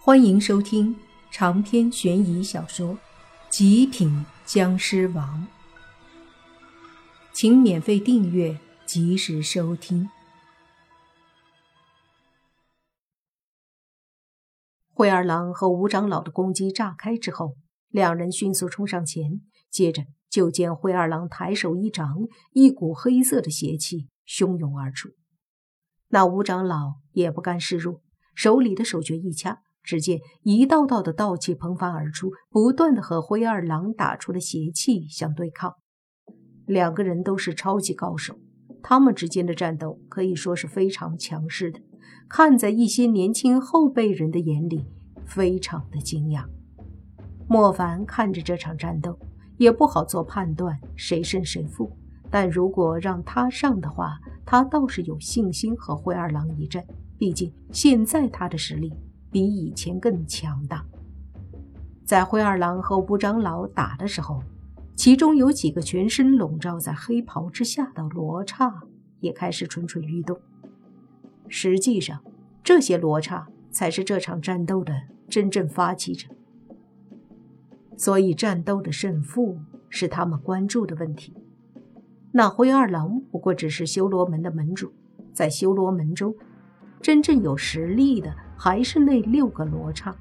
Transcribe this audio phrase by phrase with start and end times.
[0.00, 0.94] 欢迎收听
[1.30, 2.94] 长篇悬疑小说
[3.50, 5.46] 《极品僵尸王》，
[7.32, 10.08] 请免费订阅，及时收听。
[14.94, 17.56] 灰二郎和吴长老的攻击炸开之后，
[17.88, 22.20] 两人迅速冲上前，接着就见灰二郎抬手一掌，
[22.52, 25.10] 一股黑色的邪气汹涌而出。
[26.10, 28.00] 那吴长老也不甘示弱，
[28.34, 29.62] 手里的手诀一掐。
[29.88, 35.76] 只见一道道的道气喷发而出，不断的和灰二郎打出的邪气相对抗。
[36.66, 38.38] 两个人都是超级高手，
[38.82, 41.80] 他们之间的战斗可以说是非常强势的，
[42.28, 44.84] 看在一些年轻后辈人的眼里，
[45.24, 46.44] 非常的惊讶。
[47.48, 49.18] 莫凡看着这场战斗，
[49.56, 51.90] 也不好做判断谁胜谁负，
[52.30, 56.84] 但如果让他上的话，他倒是有信心和灰二郎一战。
[57.16, 58.92] 毕竟现在他的实力。
[59.30, 60.84] 比以前更强大。
[62.04, 64.42] 在灰二郎和吴长老打的时候，
[64.96, 68.82] 其中有几个全身笼罩在黑袍之下的罗刹
[69.20, 70.38] 也开始蠢蠢欲动。
[71.48, 72.22] 实际上，
[72.64, 74.94] 这些罗刹才是这场战斗的
[75.28, 76.28] 真正发起者，
[77.96, 81.34] 所以战斗的胜负是他们关注的问题。
[82.32, 84.92] 那灰二郎不过只是修罗门的门主，
[85.32, 86.34] 在修罗门中，
[87.00, 88.34] 真正有实力的。
[88.60, 90.12] 还是那六个罗刹，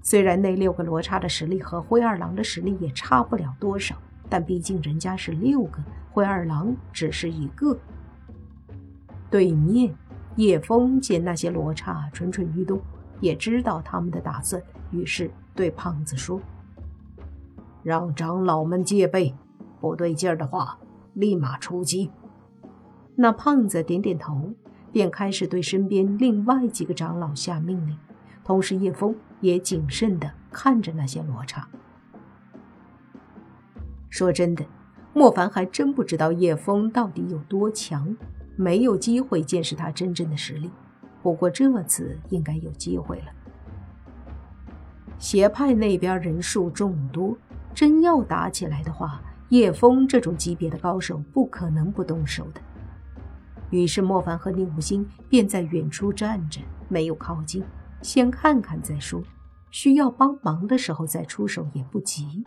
[0.00, 3.94] 虽然那六个罗刹的实力和灰二郎的实力也差不了多少，
[4.30, 7.78] 但毕竟人家是六个，灰二郎只是一个。
[9.30, 9.94] 对面
[10.36, 12.80] 叶枫见那些罗刹蠢蠢欲动，
[13.20, 16.40] 也知道他们的打算，于是对胖子说
[17.84, 19.34] ：“让长老们戒备，
[19.78, 20.78] 不对劲儿的话，
[21.12, 22.10] 立马出击。”
[23.14, 24.54] 那胖子点点头。
[24.92, 27.98] 便开始对身边另外几个长老下命令，
[28.44, 31.66] 同时叶枫也谨慎地看着那些罗刹。
[34.10, 34.64] 说真的，
[35.14, 38.16] 莫凡还真不知道叶枫到底有多强，
[38.56, 40.70] 没有机会见识他真正的实力。
[41.22, 43.26] 不过这次应该有机会了。
[45.18, 47.38] 邪派那边人数众多，
[47.72, 52.60] 真要打起来的话，叶枫这种级别的高手不可能不动手的。
[53.72, 57.64] 于是莫凡和宁无心便在远处站着，没有靠近，
[58.02, 59.22] 先看看再说。
[59.70, 62.44] 需要帮忙的时候再出手也不急。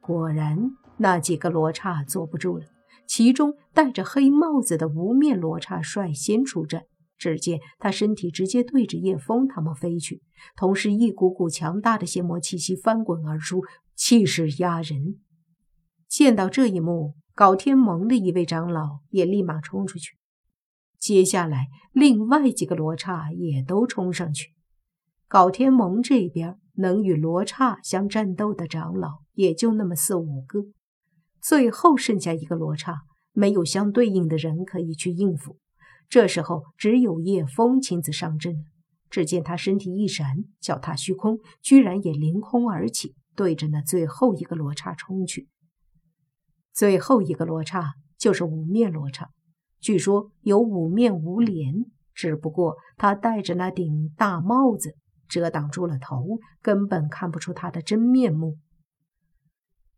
[0.00, 2.64] 果然，那几个罗刹坐不住了，
[3.06, 6.84] 其中戴着黑帽子的无面罗刹率先出战。
[7.18, 10.22] 只见他身体直接对着叶枫他们飞去，
[10.56, 13.60] 同时一股股强大的邪魔气息翻滚而出，
[13.94, 15.16] 气势压人。
[16.08, 17.14] 见到这一幕。
[17.38, 20.16] 搞天盟的一位长老也立马冲出去，
[20.98, 24.54] 接下来另外几个罗刹也都冲上去。
[25.28, 30.64] 搞天盟这边能与罗刹相战斗的长老也就那么四五个，
[31.40, 35.58] 最后剩下一个罗刹，没有相对应的人可以去应付。
[36.08, 38.64] 这时候只有叶枫亲自上阵。
[39.08, 45.46] 只见他身体一闪，脚踏虚空，居然也凌空而起，对着那最后一个罗刹冲去。
[46.78, 49.30] 最后一个罗刹就是五面罗刹，
[49.80, 51.74] 据说有五面无脸，
[52.14, 54.94] 只不过他戴着那顶大帽子
[55.26, 58.58] 遮挡住了头，根本看不出他的真面目。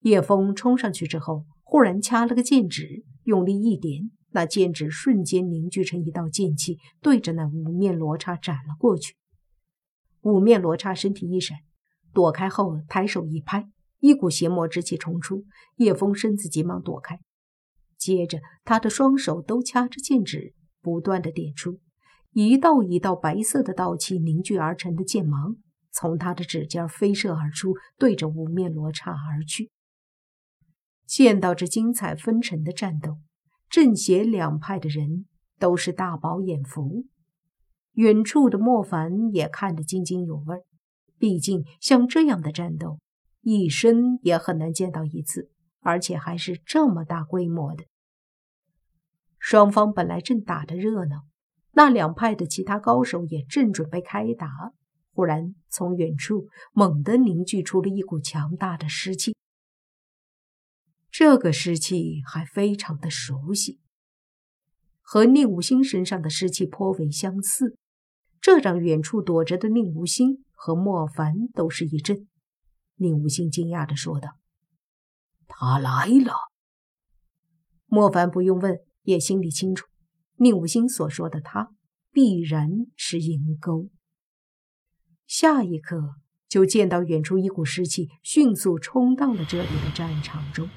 [0.00, 9.16] 叶枫冲上去之后，忽然掐了个剑指，用力一点，那剑指瞬间凝聚成一道剑气，对着那五面罗刹斩了过去。
[10.20, 11.56] 五面罗刹身体一闪，
[12.12, 13.66] 躲开后抬手一拍。
[14.00, 15.44] 一股邪魔之气冲出，
[15.76, 17.18] 叶枫身子急忙躲开，
[17.96, 21.80] 接着他的双手都掐着剑指，不断的点出
[22.32, 25.56] 一道一道白色的道气凝聚而成的剑芒，
[25.90, 29.70] 从他的指尖飞射而出，对着五面罗刹而去。
[31.06, 33.18] 见到这精彩纷呈的战斗，
[33.70, 35.26] 正邪两派的人
[35.58, 37.06] 都是大饱眼福，
[37.92, 40.58] 远处的莫凡也看得津津有味
[41.18, 42.98] 毕竟像这样的战斗。
[43.48, 47.84] 一生也很难见到一次，而且还是这么大规模的。
[49.38, 51.28] 双方本来正打得热闹，
[51.70, 54.72] 那两派的其他高手也正准备开打，
[55.12, 59.36] 忽然从远处猛地凝聚出了一股强大的湿气。
[61.12, 63.78] 这个湿气还非常的熟悉，
[65.00, 67.76] 和宁无心身上的湿气颇为相似，
[68.40, 72.26] 这让远处躲着的宁无心和莫凡都是一震。
[72.96, 74.36] 宁无心惊讶地说道
[75.48, 76.34] ：“他来了。”
[77.86, 79.86] 莫凡不用问，也心里清楚，
[80.36, 81.70] 宁无心所说的他，
[82.10, 83.88] 必然是银钩。
[85.26, 86.16] 下一刻
[86.48, 90.68] 就见到远处一股湿气迅速冲到了这里的战场中，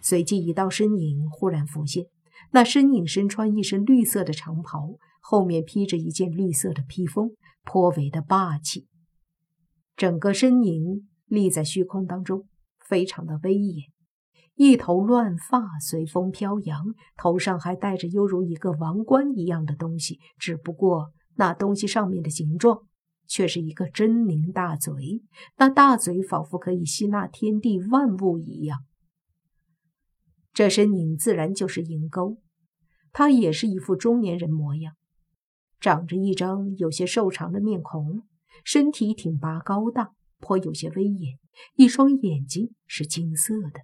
[0.00, 2.06] 随即一道身影忽然浮现。
[2.50, 7.30] 那身影身穿一身绿色的长袍，后面披着一件绿色的披风，
[7.64, 8.86] 颇为的霸气。
[9.96, 12.46] 整个身影立在虚空当中，
[12.78, 13.90] 非常的威严。
[14.56, 22.82] 一头乱发随风飘扬，头上还戴着犹如一个王冠一样的东西，只不过那东西上面的形状
[23.26, 25.22] 却是一个狰狞大嘴，
[25.56, 28.84] 那大嘴仿佛可以吸纳天地万物一样。
[30.52, 32.38] 这身影自然就是银钩，
[33.12, 34.94] 他也是一副中年人模样，
[35.80, 38.22] 长着一张有些瘦长的面孔，
[38.62, 40.12] 身体挺拔高大，
[40.44, 41.38] 颇有些威严，
[41.76, 43.80] 一双眼睛是金色的。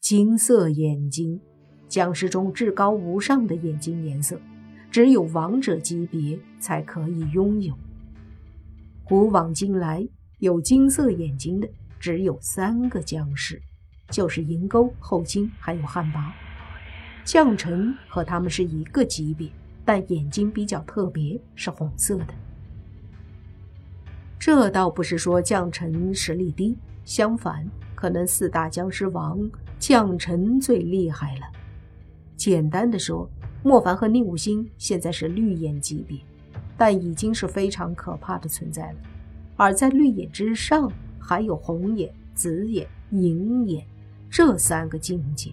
[0.00, 1.40] 金色眼睛，
[1.88, 4.40] 僵尸中至高无上的眼睛颜色，
[4.88, 7.76] 只有王者级别才可以拥有。
[9.02, 10.06] 古往今来，
[10.38, 11.68] 有金色眼睛的
[11.98, 13.60] 只有三个僵尸，
[14.10, 16.30] 就是银钩、后金还有汉魃。
[17.24, 19.50] 将臣和他们是一个级别，
[19.84, 22.34] 但眼睛比较特别，是红色的。
[24.44, 29.38] 这倒不是说将臣实力低，相反，可能四大僵尸王。
[29.78, 31.42] 将臣最厉害了。
[32.36, 33.30] 简单的说，
[33.62, 36.18] 莫凡和宁武星现在是绿眼级别，
[36.76, 38.98] 但已经是非常可怕的存在了。
[39.54, 40.90] 而在绿眼之上，
[41.20, 43.86] 还有红眼、紫眼、银眼
[44.28, 45.52] 这三个境界。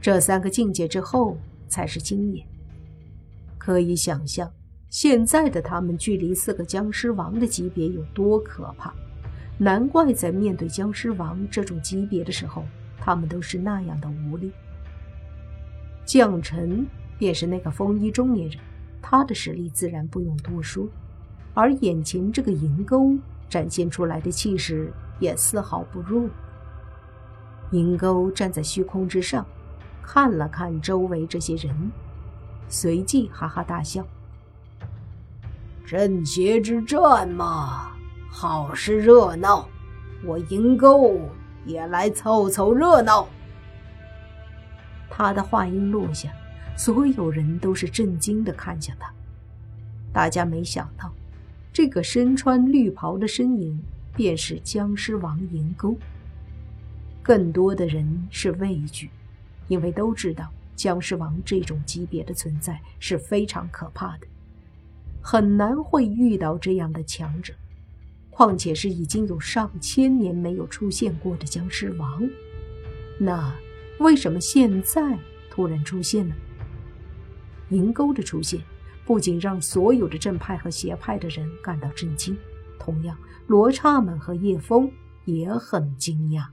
[0.00, 1.38] 这三个境界之后，
[1.68, 2.44] 才是金眼。
[3.56, 4.50] 可以想象，
[4.90, 8.92] 现在的他们距离四个僵尸王的级别有多可怕。
[9.58, 12.64] 难怪在面对僵尸王这种级别的时候。
[13.00, 14.52] 他们都是那样的无力。
[16.04, 16.86] 将臣
[17.16, 18.58] 便是那个风衣中年人，
[19.00, 20.86] 他的实力自然不用多说，
[21.54, 23.16] 而眼前这个银钩
[23.48, 26.28] 展现出来的气势也丝毫不弱。
[27.70, 29.46] 银钩站在虚空之上，
[30.02, 31.90] 看了看周围这些人，
[32.68, 34.06] 随即哈哈大笑
[35.88, 37.92] ：“镇邪之战嘛，
[38.28, 39.66] 好是热闹，
[40.22, 41.18] 我银钩。”
[41.64, 43.26] 也来凑凑热闹。
[45.10, 46.30] 他的话音落下，
[46.76, 49.10] 所有人都是震惊的看向他。
[50.12, 51.10] 大家没想到，
[51.72, 53.82] 这个身穿绿袍的身影
[54.14, 55.96] 便是僵尸王银钩。
[57.22, 59.10] 更多的人是畏惧，
[59.68, 64.26] 因为都知道僵尸王这种级别的存在是非常可怕的，
[65.20, 67.52] 很难会遇到这样的强者。
[68.30, 72.22] 况且是已经有上千年没有出现过的僵尸王，
[73.18, 73.52] 那
[73.98, 75.18] 为什么现在
[75.50, 76.34] 突然出现呢？
[77.70, 78.62] 银钩的出现
[79.04, 82.36] 不仅让所有的正派和邪派的人感到震惊，
[82.78, 83.18] 同样
[83.48, 84.88] 罗刹们和叶枫
[85.24, 86.46] 也很惊讶。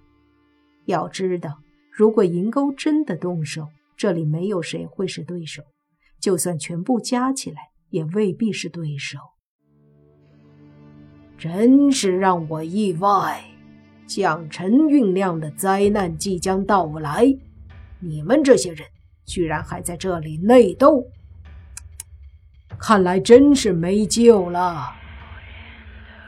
[0.86, 1.62] 要知道，
[1.92, 5.62] 如果银钩真的动手，这里没有谁会是对手，
[6.20, 9.18] 就算全部加起来，也未必是对手。
[11.38, 13.42] 真是让我意外，
[14.06, 17.34] 蒋臣酝酿的灾难即将到来，
[18.00, 18.86] 你们这些人
[19.26, 21.08] 居然还在这里内斗，
[22.78, 24.92] 看来真是没救了。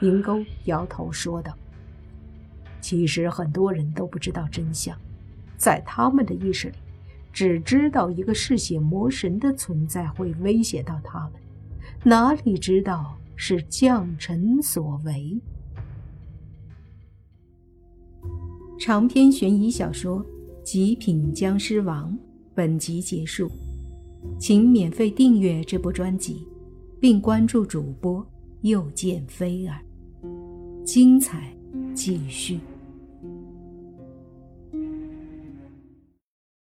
[0.00, 1.54] 银钩摇头说道
[2.80, 4.98] ：“其实很多人都不知道真相，
[5.58, 6.76] 在他们的意识里，
[7.30, 11.32] 只知道一个嗜血魔神的存在会威胁到他们，
[12.04, 15.40] 哪里知道？”是将臣所为。
[18.80, 20.18] 长篇悬疑小说
[20.64, 22.12] 《极品僵尸王》
[22.52, 23.48] 本集结束，
[24.40, 26.44] 请免费订阅这部专辑，
[26.98, 28.26] 并关注主播
[28.62, 29.78] 又见菲儿，
[30.84, 31.56] 精彩
[31.94, 32.58] 继续。